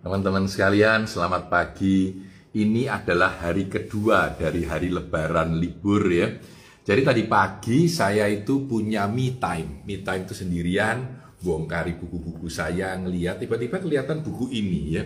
Teman-teman 0.00 0.48
sekalian, 0.48 1.04
selamat 1.04 1.52
pagi. 1.52 2.08
Ini 2.56 2.88
adalah 2.88 3.36
hari 3.36 3.68
kedua 3.68 4.32
dari 4.32 4.64
hari 4.64 4.88
lebaran 4.88 5.60
libur 5.60 6.08
ya. 6.08 6.24
Jadi 6.80 7.04
tadi 7.04 7.22
pagi 7.28 7.84
saya 7.84 8.24
itu 8.24 8.64
punya 8.64 9.04
me 9.04 9.36
time. 9.36 9.84
Me 9.84 10.00
time 10.00 10.24
itu 10.24 10.32
sendirian, 10.32 11.04
bongkari 11.44 12.00
buku-buku 12.00 12.48
saya, 12.48 12.96
ngeliat 12.96 13.44
tiba-tiba 13.44 13.76
kelihatan 13.76 14.24
buku 14.24 14.48
ini 14.48 14.80
ya. 14.88 15.04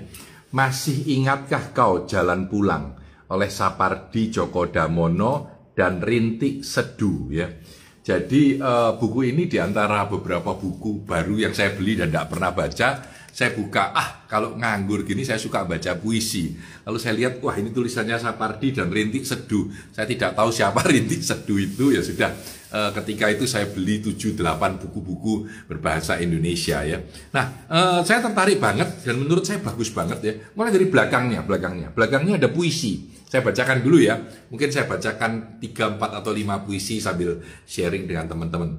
Masih 0.54 1.10
ingatkah 1.10 1.74
kau 1.74 2.06
jalan 2.06 2.46
pulang 2.46 2.94
oleh 3.34 3.50
Sapardi 3.50 4.30
Djoko 4.30 4.70
Damono 4.70 5.66
dan 5.74 5.98
Rintik 5.98 6.62
Sedu 6.62 7.34
ya. 7.34 7.50
Jadi 7.98 8.62
uh, 8.62 8.94
buku 8.94 9.26
ini 9.26 9.50
di 9.50 9.58
antara 9.58 10.06
beberapa 10.06 10.54
buku 10.54 11.02
baru 11.02 11.50
yang 11.50 11.50
saya 11.50 11.74
beli 11.74 11.98
dan 11.98 12.14
tidak 12.14 12.30
pernah 12.30 12.54
baca 12.54 12.88
saya 13.34 13.50
buka, 13.50 13.90
ah 13.90 14.30
kalau 14.30 14.54
nganggur 14.54 15.02
gini 15.02 15.26
saya 15.26 15.42
suka 15.42 15.66
baca 15.66 15.98
puisi. 15.98 16.54
Lalu 16.86 16.98
saya 17.02 17.18
lihat, 17.18 17.42
wah 17.42 17.58
ini 17.58 17.74
tulisannya 17.74 18.14
Sapardi 18.14 18.70
dan 18.70 18.94
Rintik 18.94 19.26
Seduh. 19.26 19.66
Saya 19.90 20.06
tidak 20.06 20.38
tahu 20.38 20.54
siapa 20.54 20.78
Rintik 20.94 21.18
Seduh 21.18 21.58
itu, 21.58 21.90
ya 21.90 21.98
sudah. 21.98 22.30
E, 22.70 22.78
ketika 23.02 23.26
itu 23.34 23.42
saya 23.50 23.66
beli 23.66 23.98
7-8 24.06 24.38
buku-buku 24.86 25.50
berbahasa 25.66 26.22
Indonesia 26.22 26.86
ya. 26.86 27.02
Nah, 27.34 27.66
e, 27.66 27.78
saya 28.06 28.22
tertarik 28.22 28.62
banget 28.62 29.02
dan 29.02 29.18
menurut 29.18 29.42
saya 29.42 29.58
bagus 29.58 29.90
banget 29.90 30.18
ya. 30.22 30.32
Mulai 30.54 30.70
dari 30.70 30.86
belakangnya, 30.86 31.42
belakangnya. 31.42 31.90
Belakangnya 31.90 32.38
ada 32.38 32.54
puisi. 32.54 33.10
Saya 33.26 33.42
bacakan 33.42 33.82
dulu 33.82 33.98
ya. 33.98 34.14
Mungkin 34.46 34.70
saya 34.70 34.86
bacakan 34.86 35.58
3, 35.58 35.98
4 35.98 36.22
atau 36.22 36.30
5 36.30 36.62
puisi 36.62 37.02
sambil 37.02 37.42
sharing 37.66 38.06
dengan 38.06 38.30
teman-teman. 38.30 38.78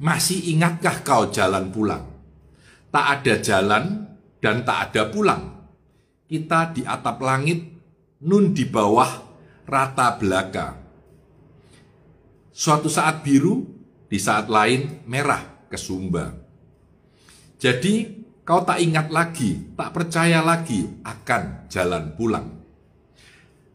Masih 0.00 0.48
ingatkah 0.56 1.04
kau 1.04 1.28
jalan 1.28 1.68
pulang? 1.68 2.19
Tak 2.90 3.06
ada 3.22 3.34
jalan 3.38 3.84
dan 4.42 4.66
tak 4.66 4.90
ada 4.90 5.06
pulang. 5.10 5.42
Kita 6.26 6.70
di 6.70 6.82
atap 6.86 7.22
langit, 7.22 7.58
nun 8.22 8.54
di 8.54 8.66
bawah 8.66 9.10
rata 9.66 10.18
belaka. 10.18 10.78
Suatu 12.50 12.90
saat 12.90 13.22
biru, 13.22 13.66
di 14.10 14.18
saat 14.18 14.50
lain 14.50 15.06
merah 15.06 15.66
kesumba. 15.70 16.34
Jadi 17.60 18.24
kau 18.42 18.66
tak 18.66 18.82
ingat 18.82 19.14
lagi, 19.14 19.74
tak 19.78 19.94
percaya 19.94 20.42
lagi 20.42 20.82
akan 21.06 21.70
jalan 21.70 22.14
pulang. 22.18 22.46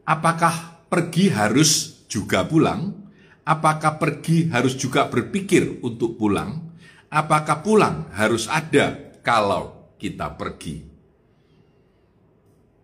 Apakah 0.03 0.85
pergi 0.91 1.31
harus 1.31 2.03
juga 2.11 2.43
pulang? 2.43 2.93
Apakah 3.45 4.01
pergi 4.01 4.51
harus 4.51 4.75
juga 4.75 5.07
berpikir 5.07 5.79
untuk 5.85 6.17
pulang? 6.17 6.75
Apakah 7.13 7.61
pulang 7.61 8.09
harus 8.11 8.49
ada 8.49 9.04
kalau 9.25 9.97
kita 9.97 10.37
pergi. 10.37 10.85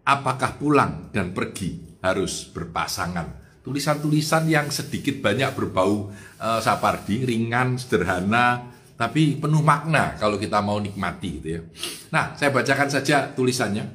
Apakah 0.01 0.57
pulang 0.57 1.13
dan 1.13 1.29
pergi 1.37 2.01
harus 2.01 2.49
berpasangan? 2.49 3.61
Tulisan-tulisan 3.61 4.49
yang 4.49 4.73
sedikit 4.73 5.21
banyak 5.21 5.53
berbau 5.53 6.09
uh, 6.41 6.57
Sapardi, 6.57 7.21
ringan, 7.21 7.77
sederhana, 7.77 8.73
tapi 8.97 9.37
penuh 9.37 9.61
makna 9.61 10.17
kalau 10.17 10.41
kita 10.41 10.57
mau 10.65 10.81
nikmati 10.81 11.29
gitu 11.37 11.47
ya. 11.47 11.61
Nah, 12.09 12.33
saya 12.33 12.49
bacakan 12.49 12.89
saja 12.89 13.29
tulisannya. 13.29 13.85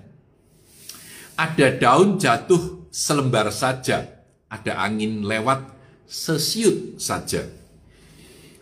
Ada 1.34 1.83
daun 1.83 2.14
jatuh 2.16 2.86
selembar 2.94 3.50
saja, 3.50 4.06
ada 4.47 4.72
angin 4.78 5.27
lewat 5.27 5.66
sesiut 6.06 7.03
saja. 7.03 7.42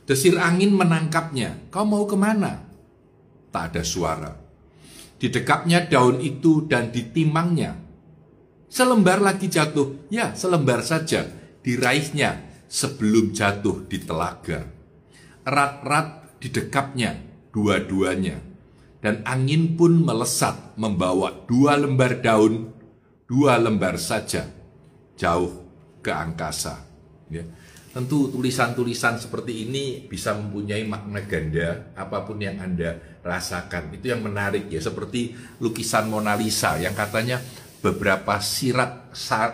Desir 0.09 0.41
angin 0.41 0.73
menangkapnya. 0.73 1.69
Kau 1.69 1.85
mau 1.85 2.09
ke 2.09 2.17
mana? 2.17 2.74
Tak 3.55 3.71
ada 3.71 3.87
suara. 3.87 4.35
Didekapnya 5.23 5.87
daun 5.87 6.19
itu 6.19 6.67
dan 6.67 6.91
ditimangnya. 6.91 7.79
Selembar 8.67 9.23
lagi 9.23 9.47
jatuh, 9.47 10.11
ya 10.11 10.35
selembar 10.35 10.83
saja, 10.83 11.31
diraihnya 11.63 12.67
sebelum 12.67 13.31
jatuh 13.31 13.87
di 13.87 14.03
telaga. 14.03 14.67
Erat-erat 15.47 16.43
didekapnya 16.43 17.15
dua-duanya, 17.55 18.43
dan 18.99 19.23
angin 19.23 19.79
pun 19.79 20.03
melesat 20.03 20.75
membawa 20.75 21.47
dua 21.47 21.79
lembar 21.79 22.19
daun, 22.19 22.75
dua 23.31 23.63
lembar 23.63 23.95
saja, 23.95 24.51
jauh 25.15 25.63
ke 26.03 26.11
angkasa. 26.11 26.83
Ya. 27.31 27.47
Tentu 27.95 28.27
tulisan-tulisan 28.27 29.23
seperti 29.23 29.71
ini 29.71 30.03
bisa 30.11 30.35
mempunyai 30.35 30.83
makna 30.83 31.23
ganda 31.23 31.95
apa 31.95 32.27
pun 32.27 32.43
yang 32.43 32.59
Anda 32.59 32.99
rasakan. 33.23 33.95
Itu 33.95 34.11
yang 34.11 34.19
menarik 34.19 34.67
ya, 34.67 34.83
seperti 34.83 35.31
lukisan 35.63 36.11
Mona 36.11 36.35
Lisa 36.35 36.75
yang 36.83 36.91
katanya 36.91 37.39
beberapa 37.85 38.41
sirat 38.41 39.05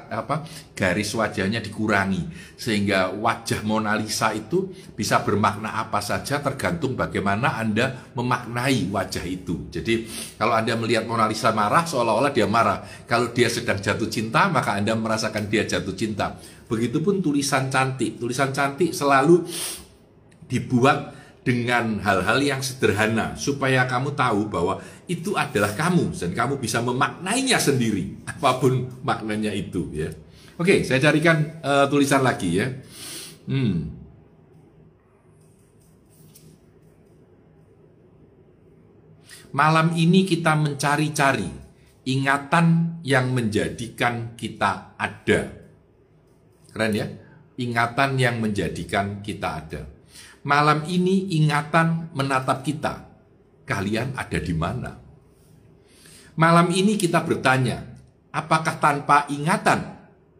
apa 0.08 0.46
garis 0.72 1.12
wajahnya 1.18 1.58
dikurangi 1.58 2.54
sehingga 2.54 3.10
wajah 3.12 3.60
Mona 3.66 3.98
Lisa 3.98 4.30
itu 4.32 4.70
bisa 4.94 5.20
bermakna 5.20 5.74
apa 5.76 5.98
saja 5.98 6.38
tergantung 6.38 6.94
bagaimana 6.94 7.58
Anda 7.58 8.08
memaknai 8.14 8.88
wajah 8.88 9.26
itu. 9.26 9.68
Jadi 9.74 10.06
kalau 10.38 10.54
Anda 10.54 10.78
melihat 10.78 11.04
Mona 11.10 11.26
Lisa 11.26 11.50
marah 11.50 11.82
seolah-olah 11.84 12.30
dia 12.30 12.46
marah. 12.46 12.86
Kalau 13.04 13.34
dia 13.34 13.50
sedang 13.50 13.82
jatuh 13.82 14.06
cinta 14.06 14.46
maka 14.46 14.78
Anda 14.78 14.94
merasakan 14.94 15.50
dia 15.50 15.66
jatuh 15.66 15.98
cinta. 15.98 16.38
Begitupun 16.70 17.18
tulisan 17.18 17.66
cantik. 17.66 18.16
Tulisan 18.22 18.54
cantik 18.54 18.94
selalu 18.94 19.42
dibuat 20.46 21.19
dengan 21.40 22.04
hal-hal 22.04 22.38
yang 22.44 22.60
sederhana 22.60 23.32
supaya 23.32 23.88
kamu 23.88 24.12
tahu 24.12 24.52
bahwa 24.52 24.76
itu 25.08 25.32
adalah 25.32 25.72
kamu 25.72 26.12
dan 26.12 26.36
kamu 26.36 26.60
bisa 26.60 26.84
memaknainya 26.84 27.56
sendiri 27.56 28.20
apa 28.28 28.60
pun 28.60 28.88
maknanya 29.00 29.48
itu 29.56 29.88
ya. 29.92 30.12
Oke, 30.60 30.84
saya 30.84 31.00
carikan 31.00 31.56
uh, 31.64 31.88
tulisan 31.88 32.20
lagi 32.20 32.60
ya. 32.60 32.68
Hmm. 33.48 33.96
Malam 39.50 39.96
ini 39.96 40.28
kita 40.28 40.54
mencari-cari 40.54 41.48
ingatan 42.06 43.00
yang 43.02 43.32
menjadikan 43.34 44.36
kita 44.36 44.94
ada. 44.94 45.40
Keren 46.70 46.92
ya? 46.94 47.08
Ingatan 47.58 48.20
yang 48.20 48.38
menjadikan 48.38 49.24
kita 49.24 49.48
ada. 49.64 49.99
Malam 50.40 50.88
ini 50.88 51.36
ingatan 51.36 52.16
menatap 52.16 52.64
kita. 52.64 53.04
Kalian 53.68 54.16
ada 54.16 54.38
di 54.40 54.54
mana? 54.56 54.96
Malam 56.40 56.72
ini 56.72 56.96
kita 56.96 57.20
bertanya, 57.20 57.84
apakah 58.32 58.80
tanpa 58.80 59.28
ingatan 59.28 59.84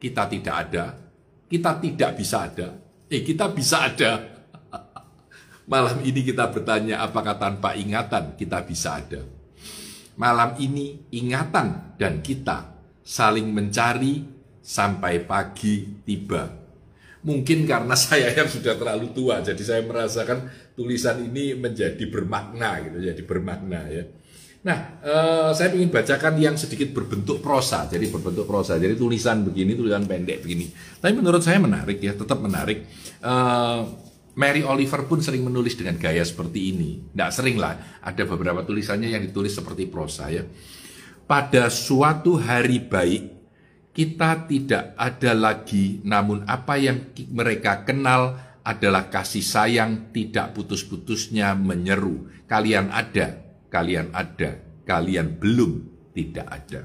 kita 0.01 0.25
tidak 0.25 0.57
ada? 0.57 0.97
Kita 1.47 1.77
tidak 1.77 2.17
bisa 2.17 2.49
ada. 2.49 2.69
Eh, 3.13 3.21
kita 3.21 3.53
bisa 3.53 3.93
ada. 3.93 4.41
Malam 5.73 6.01
ini 6.01 6.25
kita 6.25 6.49
bertanya, 6.49 7.05
apakah 7.05 7.37
tanpa 7.37 7.77
ingatan 7.77 8.41
kita 8.41 8.65
bisa 8.65 9.05
ada? 9.05 9.21
Malam 10.17 10.57
ini 10.57 11.13
ingatan 11.13 11.97
dan 12.01 12.25
kita 12.25 12.73
saling 13.05 13.53
mencari 13.53 14.25
sampai 14.65 15.25
pagi 15.29 16.03
tiba 16.09 16.61
Mungkin 17.21 17.69
karena 17.69 17.93
saya 18.09 18.33
yang 18.33 18.49
sudah 18.49 18.77
terlalu 18.77 19.13
tua, 19.13 19.45
jadi 19.45 19.61
saya 19.61 19.83
merasakan 19.85 20.49
tulisan 20.73 21.21
ini 21.21 21.53
menjadi 21.57 22.05
bermakna 22.09 22.81
gitu, 22.87 22.99
jadi 23.01 23.23
bermakna 23.25 23.81
ya. 23.89 24.05
Nah, 24.61 25.01
eh, 25.01 25.51
saya 25.57 25.73
ingin 25.73 25.89
bacakan 25.89 26.37
yang 26.37 26.53
sedikit 26.61 26.93
berbentuk 26.93 27.41
prosa, 27.41 27.89
jadi 27.89 28.05
berbentuk 28.13 28.45
prosa, 28.45 28.77
jadi 28.77 28.93
tulisan 28.93 29.41
begini, 29.41 29.73
tulisan 29.73 30.05
pendek 30.05 30.45
begini. 30.45 30.69
Tapi 31.01 31.17
menurut 31.17 31.41
saya 31.41 31.57
menarik 31.57 31.97
ya, 31.97 32.13
tetap 32.13 32.45
menarik. 32.45 32.85
Eh, 33.25 33.81
Mary 34.37 34.63
Oliver 34.63 35.09
pun 35.09 35.25
sering 35.25 35.43
menulis 35.43 35.75
dengan 35.81 35.97
gaya 35.97 36.21
seperti 36.23 36.77
ini. 36.77 37.01
Tidak 37.13 37.31
sering 37.33 37.57
lah, 37.57 38.01
ada 38.05 38.23
beberapa 38.29 38.63
tulisannya 38.63 39.09
yang 39.09 39.25
ditulis 39.25 39.57
seperti 39.57 39.89
prosa 39.89 40.29
ya. 40.29 40.45
Pada 41.25 41.73
suatu 41.73 42.37
hari 42.37 42.85
baik, 42.85 43.40
kita 43.91 44.47
tidak 44.47 44.95
ada 44.95 45.33
lagi, 45.35 45.99
namun 46.07 46.47
apa 46.47 46.79
yang 46.79 47.11
mereka 47.35 47.83
kenal 47.83 48.39
adalah 48.63 49.11
kasih 49.11 49.43
sayang 49.43 50.15
tidak 50.15 50.55
putus-putusnya 50.55 51.59
menyeru. 51.59 52.31
Kalian 52.47 52.95
ada, 52.95 53.43
kalian 53.67 54.15
ada, 54.15 54.63
kalian 54.87 55.43
belum 55.43 55.73
tidak 56.15 56.47
ada. 56.47 56.81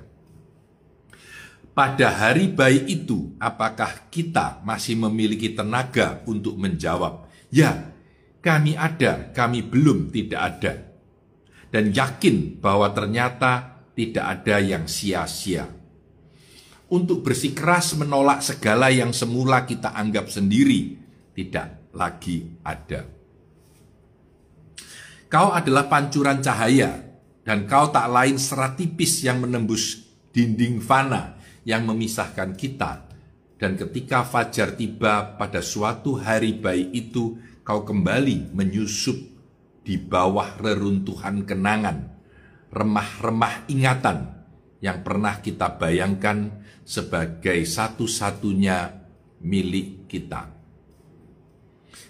Pada 1.76 2.08
hari 2.08 2.50
baik 2.50 2.88
itu, 2.88 3.36
apakah 3.38 4.08
kita 4.08 4.64
masih 4.64 4.96
memiliki 4.96 5.52
tenaga 5.52 6.24
untuk 6.24 6.56
menjawab, 6.56 7.28
"Ya, 7.52 7.92
kami 8.40 8.80
ada, 8.80 9.30
kami 9.36 9.60
belum 9.60 10.08
tidak 10.10 10.42
ada," 10.42 10.74
dan 11.76 11.92
yakin 11.92 12.64
bahwa 12.64 12.96
ternyata 12.96 13.84
tidak 13.92 14.24
ada 14.40 14.64
yang 14.64 14.88
sia-sia 14.88 15.68
untuk 16.96 17.20
bersikeras 17.28 18.00
menolak 18.00 18.40
segala 18.40 18.88
yang 18.88 19.12
semula 19.12 19.68
kita 19.68 19.92
anggap 19.92 20.32
sendiri 20.32 20.96
tidak 21.36 21.92
lagi 21.92 22.56
ada. 22.64 23.04
Kau 25.28 25.52
adalah 25.52 25.92
pancuran 25.92 26.40
cahaya 26.40 27.04
Dan 27.46 27.70
kau 27.70 27.94
tak 27.94 28.10
lain 28.10 28.42
serat 28.42 28.74
tipis 28.74 29.22
yang 29.22 29.38
menembus 29.38 30.02
dinding 30.34 30.82
fana 30.82 31.38
yang 31.62 31.86
memisahkan 31.86 32.58
kita. 32.58 33.06
Dan 33.62 33.78
ketika 33.78 34.26
fajar 34.26 34.74
tiba 34.74 35.38
pada 35.38 35.62
suatu 35.62 36.18
hari 36.18 36.58
baik 36.58 36.90
itu, 36.90 37.38
kau 37.62 37.86
kembali 37.86 38.50
menyusup 38.50 39.22
di 39.86 39.94
bawah 40.02 40.58
reruntuhan 40.58 41.46
kenangan, 41.46 42.18
remah-remah 42.74 43.70
ingatan 43.70 44.35
yang 44.86 45.02
pernah 45.02 45.42
kita 45.42 45.82
bayangkan 45.82 46.62
sebagai 46.86 47.66
satu-satunya 47.66 48.94
milik 49.42 50.06
kita. 50.06 50.54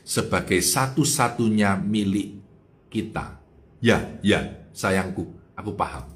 Sebagai 0.04 0.60
satu-satunya 0.60 1.80
milik 1.80 2.44
kita. 2.92 3.40
Ya, 3.80 4.20
ya, 4.20 4.68
sayangku, 4.76 5.24
aku 5.56 5.72
paham. 5.80 6.12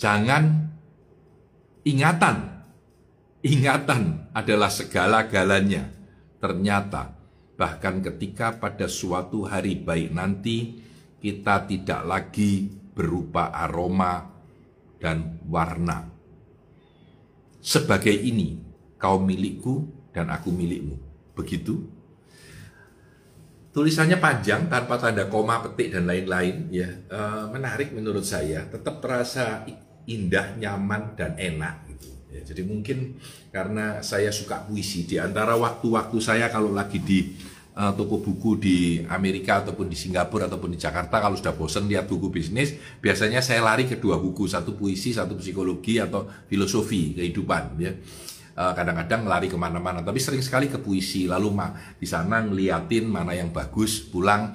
Jangan 0.00 0.72
ingatan. 1.84 2.64
Ingatan 3.44 4.32
adalah 4.32 4.72
segala-galanya. 4.72 5.92
Ternyata, 6.40 7.12
bahkan 7.60 8.00
ketika 8.00 8.56
pada 8.56 8.88
suatu 8.88 9.44
hari 9.44 9.78
baik 9.78 10.10
nanti, 10.16 10.80
kita 11.20 11.68
tidak 11.68 12.02
lagi 12.08 12.66
berupa 12.96 13.54
aroma 13.54 14.37
dan 14.98 15.38
warna. 15.46 16.10
Sebagai 17.58 18.14
ini, 18.14 18.58
kau 18.98 19.22
milikku 19.22 19.86
dan 20.14 20.30
aku 20.30 20.50
milikmu. 20.50 20.98
Begitu 21.34 21.98
tulisannya 23.78 24.18
panjang 24.18 24.66
tanpa 24.66 24.98
tanda 24.98 25.30
koma 25.30 25.62
petik 25.62 25.94
dan 25.94 26.10
lain-lain 26.10 26.66
ya 26.72 26.88
e, 26.88 27.20
menarik 27.54 27.94
menurut 27.94 28.26
saya 28.26 28.66
tetap 28.66 28.98
terasa 28.98 29.62
indah 30.10 30.58
nyaman 30.58 31.14
dan 31.14 31.38
enak 31.38 31.86
gitu 31.94 32.10
ya, 32.32 32.42
jadi 32.42 32.66
mungkin 32.66 33.22
karena 33.54 34.02
saya 34.02 34.34
suka 34.34 34.66
puisi 34.66 35.06
di 35.06 35.22
antara 35.22 35.54
waktu-waktu 35.54 36.18
saya 36.18 36.50
kalau 36.50 36.74
lagi 36.74 36.98
di 36.98 37.38
e, 37.78 37.82
toko 37.94 38.18
buku 38.18 38.50
di 38.58 38.76
Amerika 39.06 39.62
ataupun 39.62 39.86
di 39.86 39.94
Singapura 39.94 40.50
ataupun 40.50 40.74
di 40.74 40.78
Jakarta 40.82 41.22
kalau 41.22 41.38
sudah 41.38 41.54
bosan 41.54 41.86
lihat 41.86 42.10
buku 42.10 42.26
bisnis 42.34 42.74
biasanya 42.98 43.38
saya 43.38 43.62
lari 43.62 43.86
ke 43.86 44.02
dua 44.02 44.18
buku 44.18 44.50
satu 44.50 44.74
puisi 44.74 45.14
satu 45.14 45.38
psikologi 45.38 46.02
atau 46.02 46.26
filosofi 46.50 47.14
kehidupan 47.14 47.62
ya 47.78 47.94
Eh, 48.58 48.72
kadang-kadang 48.74 49.22
lari 49.22 49.46
ke 49.46 49.54
mana-mana, 49.54 50.02
tapi 50.02 50.18
sering 50.18 50.42
sekali 50.42 50.66
ke 50.66 50.82
puisi. 50.82 51.30
Lalu 51.30 51.48
mah 51.54 51.70
di 51.94 52.02
sana 52.10 52.42
ngeliatin 52.42 53.06
mana 53.06 53.30
yang 53.30 53.54
bagus, 53.54 54.02
pulang 54.02 54.50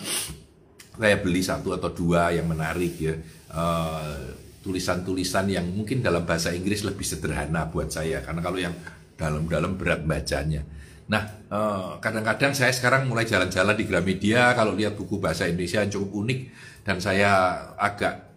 saya 1.00 1.24
beli 1.24 1.40
satu 1.40 1.72
atau 1.72 1.88
dua 1.96 2.36
yang 2.36 2.52
menarik 2.52 3.00
ya. 3.00 3.16
Eh, 3.48 4.22
tulisan-tulisan 4.60 5.48
yang 5.48 5.72
mungkin 5.72 6.04
dalam 6.04 6.28
bahasa 6.28 6.52
Inggris 6.52 6.84
lebih 6.84 7.08
sederhana 7.08 7.72
buat 7.72 7.96
saya, 7.96 8.20
karena 8.20 8.44
kalau 8.44 8.60
yang 8.60 8.76
dalam-dalam 9.16 9.80
berat 9.80 10.04
bacanya. 10.04 10.68
Nah, 11.14 11.24
eh, 11.30 11.92
kadang-kadang 12.02 12.58
saya 12.58 12.74
sekarang 12.74 13.06
mulai 13.06 13.30
jalan-jalan 13.30 13.78
di 13.78 13.86
Gramedia, 13.86 14.58
kalau 14.58 14.74
lihat 14.74 14.98
buku 14.98 15.22
bahasa 15.22 15.46
Indonesia 15.46 15.86
yang 15.86 15.94
cukup 15.94 16.26
unik, 16.26 16.40
dan 16.82 16.98
saya 16.98 17.32
agak 17.78 18.34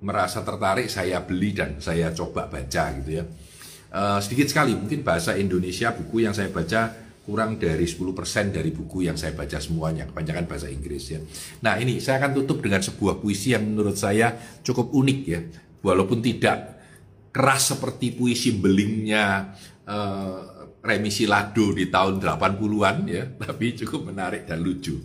merasa 0.00 0.40
tertarik, 0.40 0.88
saya 0.88 1.20
beli 1.20 1.52
dan 1.52 1.76
saya 1.84 2.08
coba 2.16 2.48
baca 2.48 2.84
gitu 3.00 3.20
ya. 3.20 3.24
Uh, 3.94 4.18
sedikit 4.18 4.50
sekali 4.50 4.74
mungkin 4.74 5.06
bahasa 5.06 5.38
Indonesia 5.38 5.94
buku 5.94 6.26
yang 6.26 6.34
saya 6.34 6.50
baca 6.50 6.90
kurang 7.24 7.56
dari 7.56 7.86
10% 7.86 8.50
dari 8.50 8.74
buku 8.74 9.06
yang 9.06 9.14
saya 9.14 9.32
baca 9.32 9.56
semuanya 9.62 10.04
kebanyakan 10.10 10.44
bahasa 10.50 10.66
Inggris 10.68 11.14
ya. 11.14 11.22
Nah 11.64 11.78
ini 11.78 12.02
saya 12.02 12.20
akan 12.20 12.36
tutup 12.42 12.58
dengan 12.60 12.82
sebuah 12.82 13.22
puisi 13.22 13.54
yang 13.54 13.64
menurut 13.64 13.96
saya 13.96 14.34
cukup 14.60 14.92
unik 14.92 15.20
ya 15.24 15.40
walaupun 15.80 16.20
tidak 16.20 16.74
keras 17.32 17.72
seperti 17.72 18.12
puisi 18.12 18.58
belingnya 18.58 19.56
uh, 19.88 20.63
Remisi 20.84 21.24
Lado 21.24 21.72
di 21.72 21.88
tahun 21.88 22.20
80-an 22.20 22.96
ya 23.08 23.24
tapi 23.42 23.72
cukup 23.72 24.12
menarik 24.12 24.44
dan 24.44 24.60
lucu. 24.60 25.00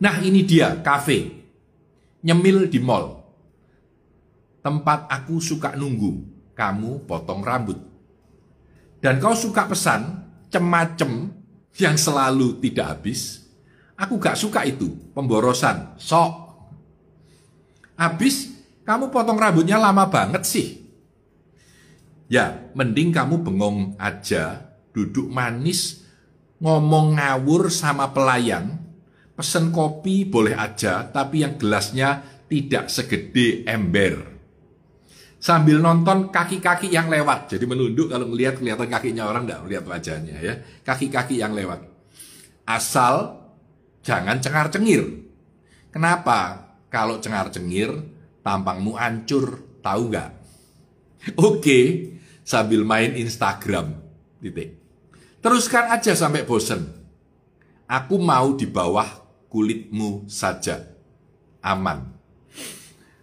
Nah 0.00 0.22
ini 0.22 0.46
dia 0.46 0.78
kafe 0.80 1.42
nyemil 2.22 2.70
di 2.70 2.78
mall 2.78 3.20
tempat 4.62 5.10
aku 5.10 5.42
suka 5.42 5.74
nunggu 5.74 6.30
kamu 6.54 7.08
potong 7.08 7.40
rambut. 7.40 7.80
Dan 9.00 9.16
kau 9.16 9.32
suka 9.32 9.64
pesan 9.64 10.28
cemacem 10.52 11.32
yang 11.80 11.96
selalu 11.96 12.60
tidak 12.60 13.00
habis. 13.00 13.48
Aku 13.96 14.20
gak 14.20 14.36
suka 14.36 14.64
itu, 14.68 14.92
pemborosan, 15.16 15.96
sok. 15.96 16.52
Habis, 17.96 18.48
kamu 18.84 19.12
potong 19.12 19.36
rambutnya 19.36 19.76
lama 19.76 20.08
banget 20.08 20.44
sih. 20.44 20.79
Ya, 22.30 22.70
mending 22.78 23.10
kamu 23.10 23.42
bengong 23.42 23.98
aja, 23.98 24.70
duduk 24.94 25.26
manis, 25.26 26.06
ngomong 26.62 27.18
ngawur 27.18 27.66
sama 27.74 28.14
pelayan, 28.14 28.78
pesen 29.34 29.74
kopi 29.74 30.30
boleh 30.30 30.54
aja, 30.54 31.10
tapi 31.10 31.42
yang 31.42 31.58
gelasnya 31.58 32.22
tidak 32.46 32.86
segede 32.86 33.66
ember 33.66 34.30
sambil 35.40 35.80
nonton 35.80 36.28
kaki-kaki 36.28 36.92
yang 36.92 37.08
lewat. 37.08 37.56
Jadi 37.56 37.64
menunduk 37.64 38.12
kalau 38.12 38.28
melihat 38.28 38.60
kelihatan 38.60 38.86
kakinya 38.86 39.24
orang 39.26 39.48
tidak 39.48 39.60
melihat 39.64 39.84
wajahnya 39.88 40.36
ya. 40.38 40.54
Kaki-kaki 40.84 41.40
yang 41.40 41.56
lewat. 41.56 41.80
Asal 42.68 43.40
jangan 44.04 44.38
cengar-cengir. 44.38 45.02
Kenapa? 45.90 46.70
Kalau 46.92 47.18
cengar-cengir 47.18 47.90
tampangmu 48.44 48.94
hancur, 48.94 49.64
tahu 49.80 50.12
nggak? 50.12 50.30
Oke, 51.40 51.80
sambil 52.50 52.82
main 52.82 53.14
Instagram. 53.14 53.94
Titik. 54.42 54.74
Teruskan 55.38 55.94
aja 55.94 56.18
sampai 56.18 56.42
bosen. 56.42 56.90
Aku 57.86 58.18
mau 58.18 58.58
di 58.58 58.66
bawah 58.66 59.06
kulitmu 59.46 60.26
saja. 60.26 60.90
Aman. 61.62 62.18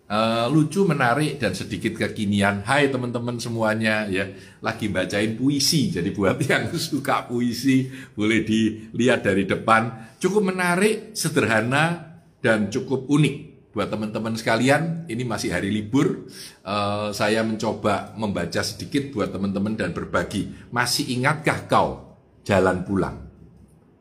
Uh, 0.08 0.48
lucu, 0.48 0.88
menarik, 0.88 1.36
dan 1.36 1.52
sedikit 1.52 2.00
kekinian. 2.00 2.64
Hai 2.64 2.88
teman-teman 2.88 3.36
semuanya, 3.44 4.08
ya 4.08 4.32
lagi 4.64 4.88
bacain 4.88 5.36
puisi. 5.36 5.92
Jadi 5.92 6.16
buat 6.16 6.40
yang 6.48 6.72
suka 6.72 7.28
puisi, 7.28 7.92
boleh 8.16 8.48
dilihat 8.48 9.28
dari 9.28 9.44
depan. 9.44 10.16
Cukup 10.24 10.56
menarik, 10.56 11.12
sederhana, 11.12 12.16
dan 12.40 12.72
cukup 12.72 13.12
unik. 13.12 13.36
Buat 13.78 13.94
teman-teman 13.94 14.34
sekalian, 14.34 15.06
ini 15.06 15.22
masih 15.22 15.54
hari 15.54 15.70
libur. 15.70 16.26
Uh, 16.66 17.14
saya 17.14 17.46
mencoba 17.46 18.10
membaca 18.18 18.66
sedikit 18.66 19.14
buat 19.14 19.30
teman-teman 19.30 19.78
dan 19.78 19.94
berbagi. 19.94 20.50
Masih 20.74 21.14
ingatkah 21.14 21.70
kau 21.70 22.18
jalan 22.42 22.82
pulang? 22.82 23.30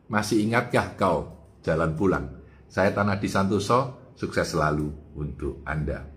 Masih 0.09 0.41
ingatkah 0.41 0.97
kau 0.97 1.29
jalan 1.61 1.93
pulang? 1.93 2.25
Saya 2.65 2.89
Tanah 2.89 3.21
di 3.21 3.29
Santoso, 3.29 4.09
Sukses 4.17 4.49
selalu 4.49 5.13
untuk 5.13 5.61
Anda. 5.61 6.16